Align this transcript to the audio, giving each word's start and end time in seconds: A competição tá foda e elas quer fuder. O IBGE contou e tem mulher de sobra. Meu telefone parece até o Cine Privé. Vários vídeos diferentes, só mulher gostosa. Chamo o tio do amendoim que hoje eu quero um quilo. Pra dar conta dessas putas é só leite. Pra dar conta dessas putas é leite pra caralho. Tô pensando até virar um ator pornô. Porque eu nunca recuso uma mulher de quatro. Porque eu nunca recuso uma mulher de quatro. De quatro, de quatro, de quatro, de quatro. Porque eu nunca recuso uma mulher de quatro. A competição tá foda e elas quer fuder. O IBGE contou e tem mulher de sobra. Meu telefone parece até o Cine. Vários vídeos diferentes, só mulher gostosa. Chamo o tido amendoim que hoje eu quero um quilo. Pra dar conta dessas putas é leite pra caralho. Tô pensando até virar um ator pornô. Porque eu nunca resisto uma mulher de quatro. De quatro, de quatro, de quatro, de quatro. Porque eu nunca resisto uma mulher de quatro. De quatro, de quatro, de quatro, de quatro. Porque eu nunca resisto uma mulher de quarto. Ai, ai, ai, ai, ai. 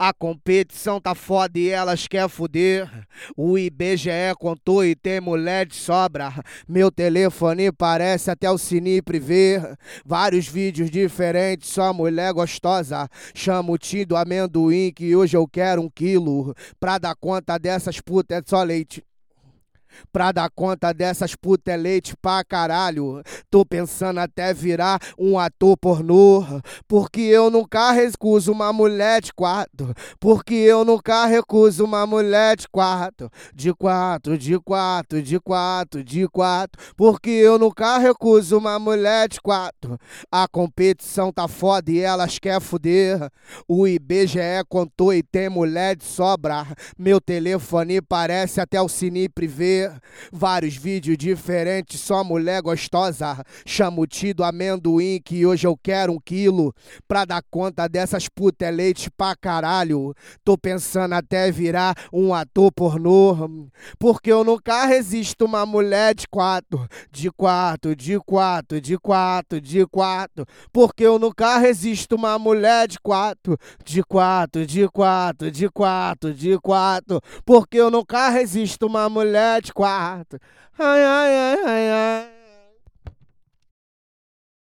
A 0.00 0.12
competição 0.12 1.00
tá 1.00 1.12
foda 1.12 1.58
e 1.58 1.70
elas 1.70 2.06
quer 2.06 2.28
fuder. 2.28 2.88
O 3.36 3.58
IBGE 3.58 4.32
contou 4.38 4.84
e 4.84 4.94
tem 4.94 5.20
mulher 5.20 5.66
de 5.66 5.74
sobra. 5.74 6.32
Meu 6.68 6.88
telefone 6.88 7.72
parece 7.72 8.30
até 8.30 8.48
o 8.48 8.56
Cine 8.56 9.02
Privé. 9.02 9.76
Vários 10.06 10.46
vídeos 10.46 10.88
diferentes, 10.88 11.70
só 11.70 11.92
mulher 11.92 12.32
gostosa. 12.32 13.08
Chamo 13.34 13.72
o 13.72 13.78
tio 13.78 14.06
do 14.06 14.16
amendoim 14.16 14.92
que 14.92 15.16
hoje 15.16 15.36
eu 15.36 15.48
quero 15.48 15.82
um 15.82 15.90
quilo. 15.90 16.54
Pra 16.78 16.98
dar 16.98 17.16
conta 17.16 17.58
dessas 17.58 18.00
putas 18.00 18.38
é 18.38 18.42
só 18.46 18.62
leite. 18.62 19.04
Pra 20.12 20.32
dar 20.32 20.50
conta 20.50 20.92
dessas 20.92 21.34
putas 21.34 21.74
é 21.74 21.76
leite 21.76 22.16
pra 22.20 22.42
caralho. 22.44 23.22
Tô 23.50 23.64
pensando 23.64 24.18
até 24.18 24.52
virar 24.54 25.00
um 25.18 25.38
ator 25.38 25.76
pornô. 25.76 26.44
Porque 26.86 27.20
eu 27.20 27.50
nunca 27.50 27.92
recuso 27.92 28.52
uma 28.52 28.72
mulher 28.72 29.20
de 29.20 29.32
quatro. 29.32 29.94
Porque 30.18 30.54
eu 30.54 30.84
nunca 30.84 31.26
recuso 31.26 31.84
uma 31.84 32.06
mulher 32.06 32.56
de 32.56 32.68
quatro. 32.68 33.30
De 33.54 33.72
quatro, 33.74 34.38
de 34.38 34.58
quatro, 34.58 35.22
de 35.22 35.38
quatro, 35.38 36.02
de 36.02 36.28
quatro. 36.28 36.82
Porque 36.96 37.30
eu 37.30 37.58
nunca 37.58 37.98
recuso 37.98 38.58
uma 38.58 38.78
mulher 38.78 39.28
de 39.28 39.40
quatro. 39.40 39.98
A 40.30 40.48
competição 40.48 41.32
tá 41.32 41.46
foda 41.46 41.90
e 41.90 42.00
elas 42.00 42.38
quer 42.38 42.60
fuder. 42.60 43.30
O 43.66 43.86
IBGE 43.86 44.64
contou 44.68 45.12
e 45.12 45.22
tem 45.22 45.48
mulher 45.48 45.96
de 45.96 46.04
sobra. 46.04 46.66
Meu 46.98 47.20
telefone 47.20 48.00
parece 48.00 48.60
até 48.60 48.80
o 48.80 48.88
Cine. 48.88 49.28
Vários 50.32 50.76
vídeos 50.76 51.16
diferentes, 51.16 52.00
só 52.00 52.22
mulher 52.24 52.62
gostosa. 52.62 53.44
Chamo 53.66 54.02
o 54.02 54.06
tido 54.06 54.44
amendoim 54.44 55.20
que 55.24 55.44
hoje 55.46 55.66
eu 55.66 55.76
quero 55.76 56.12
um 56.12 56.20
quilo. 56.20 56.74
Pra 57.06 57.24
dar 57.24 57.42
conta 57.50 57.88
dessas 57.88 58.28
putas 58.28 58.68
é 58.68 58.70
leite 58.70 59.10
pra 59.10 59.34
caralho. 59.36 60.14
Tô 60.44 60.56
pensando 60.56 61.14
até 61.14 61.50
virar 61.50 61.94
um 62.12 62.34
ator 62.34 62.72
pornô. 62.72 63.68
Porque 63.98 64.32
eu 64.32 64.44
nunca 64.44 64.84
resisto 64.86 65.44
uma 65.44 65.64
mulher 65.64 66.14
de 66.14 66.26
quatro. 66.28 66.86
De 67.10 67.30
quatro, 67.30 67.94
de 67.94 68.18
quatro, 68.20 68.80
de 68.80 68.98
quatro, 68.98 69.60
de 69.60 69.86
quatro. 69.86 70.46
Porque 70.72 71.04
eu 71.04 71.18
nunca 71.18 71.58
resisto 71.58 72.16
uma 72.16 72.38
mulher 72.38 72.88
de 72.88 72.98
quatro. 73.00 73.56
De 73.84 74.02
quatro, 74.02 74.66
de 74.66 74.88
quatro, 74.88 75.50
de 75.50 75.68
quatro, 75.68 76.34
de 76.34 76.58
quatro. 76.58 77.20
Porque 77.44 77.78
eu 77.78 77.90
nunca 77.90 78.28
resisto 78.28 78.86
uma 78.86 79.08
mulher 79.08 79.62
de 79.62 79.67
quarto. 79.72 80.38
Ai, 80.76 81.02
ai, 81.02 81.34
ai, 81.34 81.64
ai, 81.64 81.90
ai. 81.90 82.37